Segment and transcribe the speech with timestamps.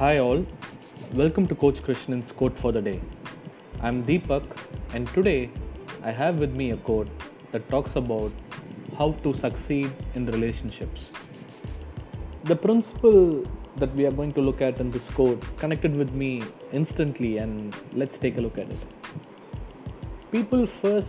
[0.00, 0.46] Hi, all.
[1.12, 3.02] Welcome to Coach Krishnan's quote for the day.
[3.82, 4.44] I'm Deepak,
[4.94, 5.50] and today
[6.02, 7.10] I have with me a quote
[7.52, 8.32] that talks about
[8.96, 11.02] how to succeed in relationships.
[12.44, 13.44] The principle
[13.76, 17.76] that we are going to look at in this quote connected with me instantly, and
[17.92, 18.78] let's take a look at it.
[20.32, 21.08] People first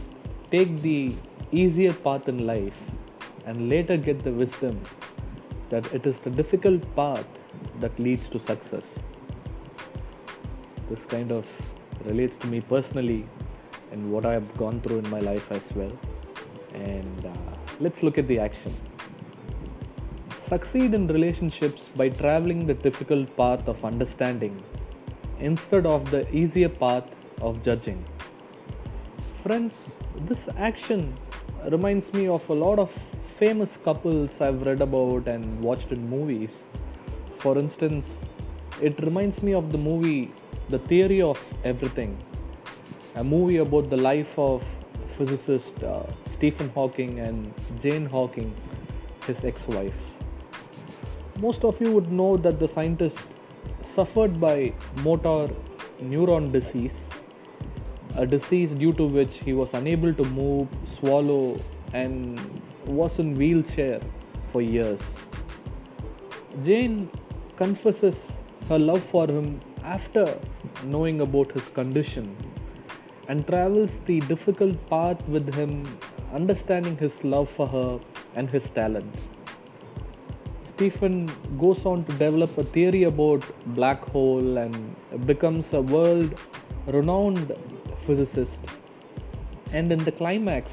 [0.52, 1.16] take the
[1.54, 2.82] easier path in life
[3.46, 4.82] and later get the wisdom
[5.70, 7.38] that it is the difficult path
[7.80, 8.84] that leads to success.
[10.90, 11.46] This kind of
[12.06, 13.28] relates to me personally
[13.92, 15.92] and what I have gone through in my life as well.
[16.74, 17.32] And uh,
[17.80, 18.74] let's look at the action.
[20.48, 24.62] Succeed in relationships by traveling the difficult path of understanding
[25.40, 27.06] instead of the easier path
[27.42, 28.04] of judging.
[29.44, 29.74] Friends,
[30.28, 31.14] this action
[31.70, 32.92] reminds me of a lot of
[33.40, 36.60] famous couples I've read about and watched in movies.
[37.42, 38.06] For instance,
[38.80, 40.32] it reminds me of the movie
[40.70, 42.16] The Theory of Everything,
[43.16, 44.64] a movie about the life of
[45.18, 48.54] physicist uh, Stephen Hawking and Jane Hawking,
[49.26, 49.96] his ex wife.
[51.40, 53.18] Most of you would know that the scientist
[53.96, 55.52] suffered by motor
[56.00, 57.00] neuron disease,
[58.18, 60.68] a disease due to which he was unable to move,
[61.00, 61.60] swallow,
[61.94, 62.40] and
[62.86, 64.00] was in wheelchair
[64.52, 65.00] for years.
[66.64, 67.10] Jane
[67.62, 68.16] confesses
[68.70, 69.48] her love for him
[69.84, 70.24] after
[70.94, 72.26] knowing about his condition
[73.28, 75.72] and travels the difficult path with him,
[76.34, 78.00] understanding his love for her
[78.36, 79.14] and his talent.
[80.72, 81.18] Stephen
[81.64, 83.44] goes on to develop a theory about
[83.80, 84.96] black hole and
[85.28, 86.34] becomes a world
[86.88, 87.54] renowned
[88.06, 88.60] physicist.
[89.72, 90.72] And in the climax,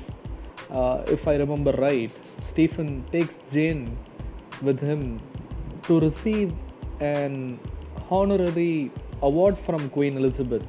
[0.70, 2.10] uh, if I remember right,
[2.48, 3.84] Stephen takes Jane
[4.62, 5.20] with him
[5.82, 6.54] to receive
[7.00, 7.58] an
[8.10, 8.90] honorary
[9.22, 10.66] award from Queen Elizabeth,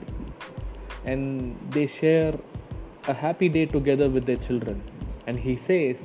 [1.06, 2.38] and they share
[3.08, 4.82] a happy day together with their children.
[5.28, 5.98] And he says,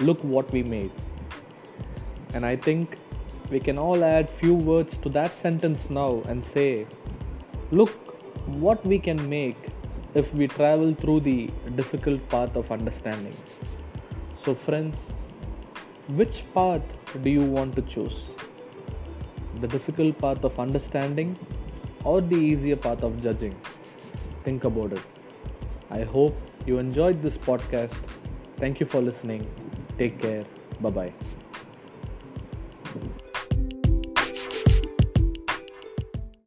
[0.00, 0.90] Look what we made.
[2.32, 2.96] And I think
[3.50, 6.86] we can all add few words to that sentence now and say,
[7.70, 7.90] Look
[8.46, 9.56] what we can make
[10.14, 13.36] if we travel through the difficult path of understanding.
[14.44, 14.96] So, friends,
[16.08, 16.82] which path
[17.22, 18.22] do you want to choose?
[19.60, 21.36] The difficult path of understanding
[22.04, 23.54] or the easier path of judging?
[24.44, 25.02] Think about it.
[25.90, 27.94] I hope you enjoyed this podcast.
[28.56, 29.46] Thank you for listening.
[29.98, 30.44] Take care.
[30.80, 31.12] Bye bye.